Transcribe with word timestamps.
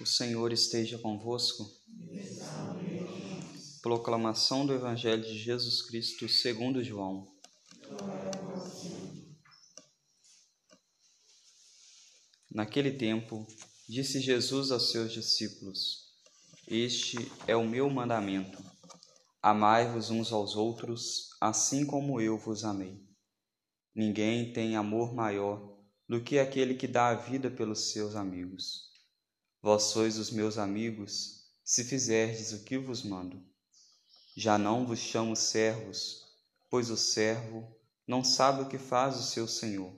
O 0.00 0.06
Senhor 0.06 0.52
esteja 0.52 0.96
convosco. 0.96 1.68
Proclamação 3.82 4.64
do 4.64 4.72
Evangelho 4.72 5.22
de 5.24 5.36
Jesus 5.36 5.82
Cristo 5.82 6.28
segundo 6.28 6.84
João. 6.84 7.26
Naquele 12.48 12.92
tempo, 12.92 13.44
disse 13.88 14.20
Jesus 14.20 14.70
aos 14.70 14.92
seus 14.92 15.12
discípulos: 15.12 16.14
Este 16.68 17.16
é 17.48 17.56
o 17.56 17.66
meu 17.66 17.90
mandamento: 17.90 18.62
amai-vos 19.42 20.10
uns 20.10 20.30
aos 20.30 20.54
outros, 20.54 21.30
assim 21.40 21.84
como 21.84 22.20
eu 22.20 22.38
vos 22.38 22.64
amei. 22.64 23.02
Ninguém 23.92 24.52
tem 24.52 24.76
amor 24.76 25.12
maior 25.12 25.76
do 26.08 26.22
que 26.22 26.38
aquele 26.38 26.74
que 26.76 26.86
dá 26.86 27.08
a 27.08 27.14
vida 27.14 27.50
pelos 27.50 27.90
seus 27.90 28.14
amigos. 28.14 28.87
Vós 29.60 29.84
sois 29.84 30.18
os 30.18 30.30
meus 30.30 30.56
amigos, 30.56 31.44
se 31.64 31.82
fizerdes 31.82 32.52
o 32.52 32.62
que 32.62 32.78
vos 32.78 33.02
mando. 33.02 33.42
Já 34.36 34.56
não 34.56 34.86
vos 34.86 35.00
chamo 35.00 35.34
servos, 35.34 36.22
pois 36.70 36.90
o 36.90 36.96
servo 36.96 37.66
não 38.06 38.22
sabe 38.22 38.62
o 38.62 38.68
que 38.68 38.78
faz 38.78 39.18
o 39.18 39.22
seu 39.22 39.48
senhor. 39.48 39.92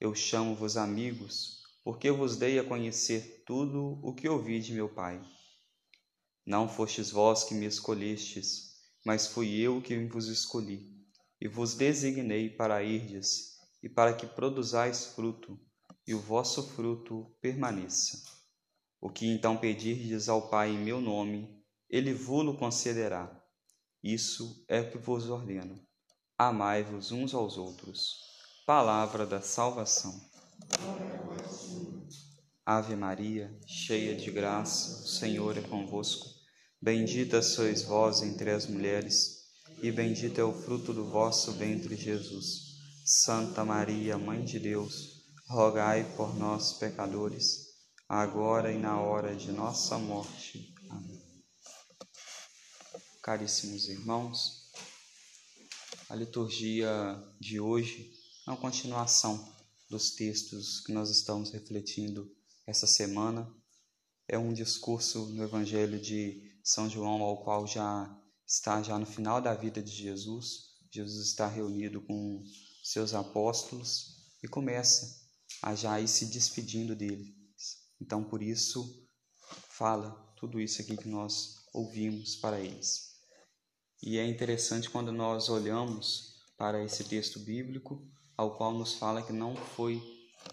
Eu 0.00 0.14
chamo-vos 0.14 0.78
amigos, 0.78 1.62
porque 1.84 2.10
vos 2.10 2.36
dei 2.36 2.58
a 2.58 2.64
conhecer 2.64 3.42
tudo 3.44 4.00
o 4.02 4.14
que 4.14 4.26
ouvi 4.26 4.58
de 4.58 4.72
meu 4.72 4.88
Pai. 4.88 5.20
Não 6.46 6.66
fostes 6.66 7.10
vós 7.10 7.44
que 7.44 7.54
me 7.54 7.66
escolhestes, 7.66 8.74
mas 9.04 9.26
fui 9.26 9.60
eu 9.60 9.82
que 9.82 10.02
vos 10.06 10.28
escolhi, 10.28 10.90
e 11.38 11.46
vos 11.46 11.74
designei 11.74 12.48
para 12.48 12.82
irdes 12.82 13.58
e 13.82 13.88
para 13.88 14.14
que 14.14 14.26
produzais 14.26 15.06
fruto, 15.08 15.60
e 16.06 16.14
o 16.14 16.18
vosso 16.18 16.66
fruto 16.68 17.30
permaneça. 17.40 18.37
O 19.00 19.10
que 19.10 19.26
então 19.26 19.56
pedirdes 19.56 20.28
ao 20.28 20.48
Pai 20.48 20.70
em 20.70 20.78
meu 20.78 21.00
nome, 21.00 21.48
ele 21.88 22.12
vos 22.12 22.58
concederá. 22.58 23.30
Isso 24.02 24.64
é 24.68 24.80
o 24.80 24.90
que 24.90 24.98
vos 24.98 25.28
ordeno. 25.28 25.80
Amai-vos 26.36 27.12
uns 27.12 27.34
aos 27.34 27.56
outros. 27.56 28.14
Palavra 28.66 29.24
da 29.24 29.40
salvação. 29.40 30.14
Ave 32.66 32.94
Maria, 32.96 33.56
cheia 33.66 34.14
de 34.14 34.30
graça, 34.30 35.04
o 35.04 35.08
Senhor 35.08 35.56
é 35.56 35.62
convosco. 35.62 36.26
Bendita 36.80 37.40
sois 37.40 37.82
vós 37.82 38.22
entre 38.22 38.50
as 38.50 38.66
mulheres, 38.66 39.38
e 39.82 39.90
bendito 39.90 40.40
é 40.40 40.44
o 40.44 40.52
fruto 40.52 40.92
do 40.92 41.08
vosso 41.08 41.52
ventre, 41.52 41.96
Jesus. 41.96 42.76
Santa 43.04 43.64
Maria, 43.64 44.18
Mãe 44.18 44.44
de 44.44 44.58
Deus, 44.58 45.24
rogai 45.48 46.04
por 46.16 46.36
nós, 46.36 46.74
pecadores, 46.74 47.67
agora 48.08 48.72
e 48.72 48.78
na 48.78 48.98
hora 48.98 49.36
de 49.36 49.52
nossa 49.52 49.98
morte. 49.98 50.74
Amém. 50.88 51.22
Caríssimos 53.22 53.86
irmãos, 53.90 54.70
a 56.08 56.14
liturgia 56.14 56.88
de 57.38 57.60
hoje 57.60 58.10
é 58.46 58.50
uma 58.50 58.56
continuação 58.56 59.54
dos 59.90 60.12
textos 60.12 60.80
que 60.80 60.92
nós 60.92 61.10
estamos 61.10 61.50
refletindo 61.50 62.34
essa 62.66 62.86
semana. 62.86 63.46
É 64.26 64.38
um 64.38 64.54
discurso 64.54 65.26
no 65.34 65.42
Evangelho 65.42 66.00
de 66.00 66.58
São 66.64 66.88
João, 66.88 67.20
ao 67.22 67.44
qual 67.44 67.66
já 67.66 68.10
está 68.46 68.82
já 68.82 68.98
no 68.98 69.04
final 69.04 69.42
da 69.42 69.52
vida 69.52 69.82
de 69.82 69.92
Jesus. 69.92 70.78
Jesus 70.90 71.26
está 71.26 71.46
reunido 71.46 72.00
com 72.00 72.42
seus 72.82 73.12
apóstolos 73.12 74.32
e 74.42 74.48
começa 74.48 75.28
a 75.62 75.74
já 75.74 76.00
ir 76.00 76.08
se 76.08 76.24
despedindo 76.26 76.96
deles. 76.96 77.37
Então, 78.00 78.22
por 78.24 78.42
isso, 78.42 79.06
fala 79.68 80.10
tudo 80.36 80.60
isso 80.60 80.82
aqui 80.82 80.96
que 80.96 81.08
nós 81.08 81.56
ouvimos 81.72 82.36
para 82.36 82.60
eles. 82.60 83.08
E 84.02 84.18
é 84.18 84.26
interessante 84.26 84.88
quando 84.88 85.10
nós 85.10 85.48
olhamos 85.48 86.38
para 86.56 86.84
esse 86.84 87.04
texto 87.04 87.40
bíblico, 87.40 88.06
ao 88.36 88.56
qual 88.56 88.72
nos 88.72 88.94
fala 88.94 89.22
que 89.22 89.32
não 89.32 89.56
foi 89.56 90.00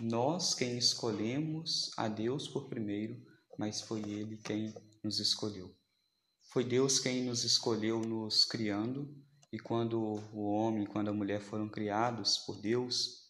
nós 0.01 0.53
quem 0.53 0.78
escolhemos 0.78 1.91
a 1.95 2.07
Deus 2.07 2.47
por 2.47 2.67
primeiro, 2.67 3.23
mas 3.57 3.81
foi 3.81 4.01
Ele 4.01 4.38
quem 4.38 4.73
nos 5.03 5.19
escolheu. 5.19 5.75
Foi 6.51 6.63
Deus 6.63 7.00
quem 7.00 7.23
nos 7.23 7.44
escolheu 7.44 8.00
nos 8.01 8.45
criando 8.45 9.16
e 9.51 9.59
quando 9.59 10.00
o 10.33 10.41
homem, 10.51 10.85
quando 10.85 11.09
a 11.09 11.13
mulher 11.13 11.39
foram 11.39 11.69
criados 11.69 12.39
por 12.39 12.59
Deus, 12.59 13.25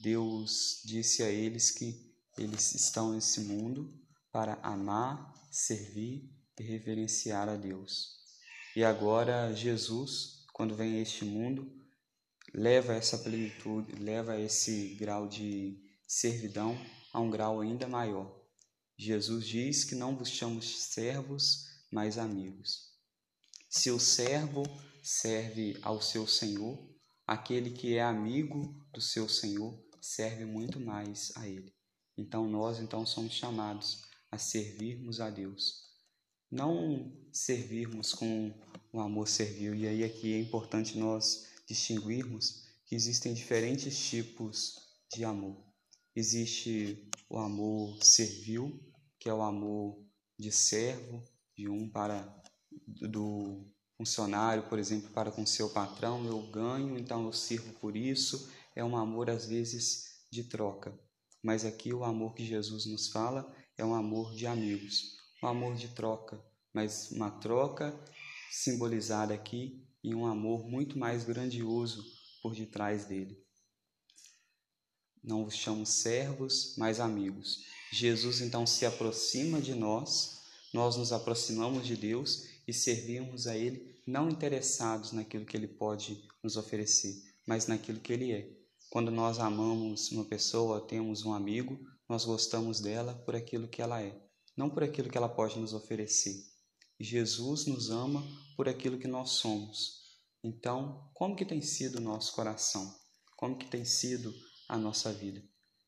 Deus 0.00 0.82
disse 0.84 1.22
a 1.22 1.30
eles 1.30 1.70
que 1.70 2.07
eles 2.38 2.74
estão 2.74 3.12
nesse 3.12 3.40
mundo 3.40 3.92
para 4.30 4.54
amar, 4.62 5.32
servir 5.50 6.30
e 6.58 6.62
reverenciar 6.62 7.48
a 7.48 7.56
Deus. 7.56 8.18
E 8.76 8.84
agora 8.84 9.52
Jesus, 9.54 10.44
quando 10.52 10.76
vem 10.76 10.96
a 10.96 11.00
este 11.00 11.24
mundo, 11.24 11.70
leva 12.54 12.94
essa 12.94 13.18
plenitude, 13.18 13.92
leva 13.96 14.38
esse 14.38 14.94
grau 14.94 15.28
de 15.28 15.82
servidão 16.06 16.78
a 17.12 17.20
um 17.20 17.30
grau 17.30 17.60
ainda 17.60 17.86
maior. 17.86 18.38
Jesus 18.96 19.46
diz 19.46 19.84
que 19.84 19.94
não 19.94 20.16
vos 20.16 20.28
chamamos 20.28 20.84
servos, 20.92 21.66
mas 21.90 22.18
amigos. 22.18 22.88
Se 23.68 23.90
o 23.90 23.98
servo 23.98 24.62
serve 25.02 25.78
ao 25.82 26.00
seu 26.00 26.26
senhor, 26.26 26.78
aquele 27.26 27.70
que 27.70 27.96
é 27.96 28.02
amigo 28.02 28.74
do 28.92 29.00
seu 29.00 29.28
senhor 29.28 29.78
serve 30.00 30.44
muito 30.44 30.80
mais 30.80 31.32
a 31.36 31.46
ele. 31.48 31.77
Então 32.18 32.48
nós 32.48 32.80
então 32.80 33.06
somos 33.06 33.32
chamados 33.32 34.02
a 34.30 34.36
servirmos 34.36 35.20
a 35.20 35.30
Deus. 35.30 35.86
Não 36.50 37.12
servirmos 37.32 38.12
com 38.12 38.52
o 38.92 39.00
amor 39.00 39.28
servil. 39.28 39.74
E 39.74 39.86
aí 39.86 40.02
aqui 40.02 40.34
é 40.34 40.40
importante 40.40 40.98
nós 40.98 41.46
distinguirmos 41.66 42.64
que 42.86 42.94
existem 42.94 43.32
diferentes 43.32 44.08
tipos 44.08 44.74
de 45.14 45.24
amor. 45.24 45.56
Existe 46.16 47.08
o 47.30 47.38
amor 47.38 48.02
servil, 48.02 48.80
que 49.20 49.28
é 49.28 49.34
o 49.34 49.42
amor 49.42 50.04
de 50.38 50.50
servo, 50.50 51.22
de 51.56 51.68
um 51.68 51.88
para 51.88 52.42
do 53.00 53.70
funcionário, 53.96 54.68
por 54.68 54.78
exemplo, 54.78 55.10
para 55.10 55.30
com 55.30 55.44
seu 55.44 55.70
patrão, 55.70 56.24
eu 56.24 56.40
ganho, 56.50 56.96
então 56.98 57.24
eu 57.24 57.32
sirvo 57.32 57.72
por 57.74 57.96
isso. 57.96 58.50
É 58.74 58.84
um 58.84 58.96
amor 58.96 59.28
às 59.28 59.46
vezes 59.46 60.26
de 60.30 60.44
troca. 60.44 60.98
Mas 61.48 61.64
aqui 61.64 61.94
o 61.94 62.04
amor 62.04 62.34
que 62.34 62.44
Jesus 62.44 62.84
nos 62.84 63.08
fala 63.08 63.50
é 63.78 63.82
um 63.82 63.94
amor 63.94 64.34
de 64.34 64.46
amigos, 64.46 65.16
um 65.42 65.46
amor 65.46 65.76
de 65.76 65.88
troca, 65.88 66.38
mas 66.74 67.10
uma 67.10 67.30
troca 67.30 67.98
simbolizada 68.50 69.32
aqui 69.32 69.82
em 70.04 70.14
um 70.14 70.26
amor 70.26 70.68
muito 70.68 70.98
mais 70.98 71.24
grandioso 71.24 72.04
por 72.42 72.54
detrás 72.54 73.06
dele. 73.06 73.42
Não 75.24 75.42
os 75.42 75.54
chamo 75.54 75.86
servos, 75.86 76.74
mas 76.76 77.00
amigos. 77.00 77.64
Jesus 77.90 78.42
então 78.42 78.66
se 78.66 78.84
aproxima 78.84 79.58
de 79.58 79.74
nós, 79.74 80.42
nós 80.74 80.98
nos 80.98 81.12
aproximamos 81.12 81.86
de 81.86 81.96
Deus 81.96 82.46
e 82.68 82.74
servirmos 82.74 83.46
a 83.46 83.56
Ele 83.56 83.98
não 84.06 84.28
interessados 84.28 85.12
naquilo 85.12 85.46
que 85.46 85.56
Ele 85.56 85.66
pode 85.66 86.22
nos 86.42 86.58
oferecer, 86.58 87.16
mas 87.46 87.66
naquilo 87.66 88.00
que 88.00 88.12
Ele 88.12 88.32
é. 88.32 88.57
Quando 88.90 89.10
nós 89.10 89.38
amamos 89.38 90.10
uma 90.12 90.24
pessoa, 90.24 90.86
temos 90.86 91.22
um 91.24 91.34
amigo, 91.34 91.78
nós 92.08 92.24
gostamos 92.24 92.80
dela 92.80 93.14
por 93.26 93.36
aquilo 93.36 93.68
que 93.68 93.82
ela 93.82 94.00
é, 94.00 94.18
não 94.56 94.70
por 94.70 94.82
aquilo 94.82 95.10
que 95.10 95.18
ela 95.18 95.28
pode 95.28 95.58
nos 95.58 95.74
oferecer. 95.74 96.34
Jesus 96.98 97.66
nos 97.66 97.90
ama 97.90 98.26
por 98.56 98.66
aquilo 98.66 98.98
que 98.98 99.06
nós 99.06 99.32
somos. 99.32 99.98
Então, 100.42 101.10
como 101.12 101.36
que 101.36 101.44
tem 101.44 101.60
sido 101.60 101.96
o 101.96 102.00
nosso 102.00 102.32
coração? 102.32 102.92
Como 103.36 103.58
que 103.58 103.66
tem 103.66 103.84
sido 103.84 104.34
a 104.68 104.78
nossa 104.78 105.12
vida? 105.12 105.42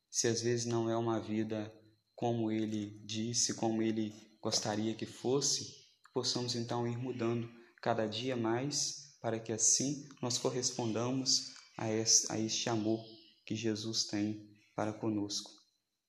Se 0.09 0.27
às 0.27 0.41
vezes 0.41 0.65
não 0.65 0.89
é 0.89 0.95
uma 0.95 1.19
vida 1.19 1.73
como 2.15 2.51
ele 2.51 3.01
disse, 3.03 3.55
como 3.55 3.81
ele 3.81 4.13
gostaria 4.39 4.93
que 4.93 5.07
fosse, 5.07 5.87
possamos 6.13 6.55
então 6.55 6.87
ir 6.87 6.97
mudando 6.97 7.49
cada 7.81 8.05
dia 8.05 8.35
mais 8.37 9.17
para 9.19 9.39
que 9.39 9.51
assim 9.51 10.07
nós 10.21 10.37
correspondamos 10.37 11.51
a 11.77 12.39
este 12.39 12.69
amor 12.69 13.03
que 13.45 13.55
Jesus 13.55 14.05
tem 14.05 14.49
para 14.75 14.93
conosco. 14.93 15.51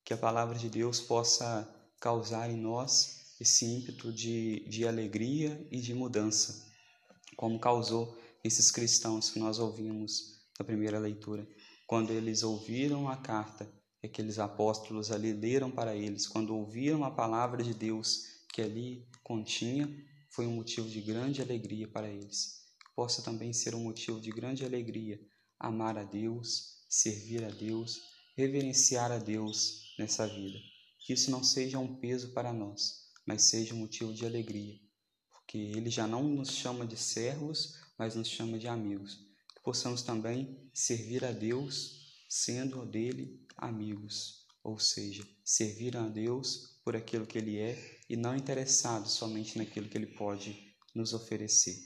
Que 0.05 0.14
a 0.14 0.19
palavra 0.19 0.59
de 0.59 0.69
Deus 0.69 1.00
possa 1.00 1.69
causar 2.00 2.50
em 2.50 2.56
nós 2.56 3.35
esse 3.41 3.64
ímpeto 3.64 4.12
de, 4.12 4.61
de 4.69 4.87
alegria 4.87 5.67
e 5.70 5.81
de 5.81 5.94
mudança, 5.94 6.70
como 7.37 7.59
causou 7.59 8.17
esses 8.44 8.70
cristãos 8.70 9.31
que 9.31 9.38
nós 9.38 9.59
ouvimos 9.59 10.41
na 10.59 10.64
primeira 10.64 10.99
leitura. 10.99 11.47
Quando 11.87 12.12
eles 12.12 12.43
ouviram 12.43 13.08
a 13.08 13.17
carta 13.17 13.70
que 14.00 14.06
aqueles 14.06 14.38
apóstolos 14.38 15.11
ali 15.11 15.32
leram 15.32 15.70
para 15.70 15.94
eles, 15.94 16.26
quando 16.26 16.55
ouviram 16.55 17.05
a 17.05 17.11
palavra 17.11 17.62
de 17.62 17.75
Deus 17.75 18.26
que 18.53 18.61
ali 18.61 19.06
continha, 19.23 19.88
foi 20.29 20.47
um 20.47 20.55
motivo 20.55 20.88
de 20.88 21.00
grande 21.00 21.41
alegria 21.41 21.87
para 21.87 22.08
eles. 22.08 22.62
Possa 22.94 23.23
também 23.23 23.53
ser 23.53 23.75
um 23.75 23.82
motivo 23.82 24.20
de 24.20 24.31
grande 24.31 24.65
alegria 24.65 25.20
amar 25.62 25.97
a 25.97 26.03
Deus, 26.03 26.82
servir 26.88 27.44
a 27.44 27.49
Deus, 27.49 28.03
reverenciar 28.37 29.12
a 29.12 29.19
Deus 29.19 29.94
nessa 29.97 30.26
vida. 30.26 30.59
que 31.05 31.12
isso 31.12 31.31
não 31.31 31.43
seja 31.43 31.79
um 31.79 31.97
peso 31.97 32.32
para 32.32 32.53
nós, 32.53 33.11
mas 33.26 33.43
seja 33.43 33.75
um 33.75 33.79
motivo 33.79 34.12
de 34.12 34.25
alegria, 34.25 34.79
porque 35.31 35.59
Ele 35.59 35.91
já 35.91 36.06
não 36.06 36.23
nos 36.23 36.50
chama 36.50 36.87
de 36.87 36.97
servos, 36.97 37.75
mas 37.99 38.14
nos 38.14 38.29
chama 38.29 38.59
de 38.59 38.69
amigos. 38.69 39.17
Que 39.55 39.62
possamos 39.64 40.03
também 40.03 40.70
servir 40.73 41.25
a 41.25 41.32
Deus 41.32 42.12
sendo 42.29 42.87
dele 42.87 43.44
amigos, 43.56 44.47
ou 44.62 44.79
seja, 44.79 45.26
servir 45.44 45.97
a 45.97 46.08
Deus 46.08 46.79
por 46.85 46.97
aquilo 46.97 47.26
que 47.26 47.38
Ele 47.38 47.58
é 47.58 48.00
e 48.08 48.17
não 48.17 48.37
interessado 48.37 49.08
somente 49.08 49.58
naquilo 49.58 49.88
que 49.88 49.99
Ele 49.99 50.06
pode 50.06 50.75
nos 50.94 51.12
oferecer. 51.12 51.76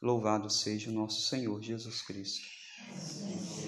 Louvado 0.00 0.48
seja 0.50 0.90
o 0.90 0.94
nosso 0.94 1.28
Senhor 1.28 1.60
Jesus 1.60 2.02
Cristo. 2.02 2.61
Jesus. 2.90 3.61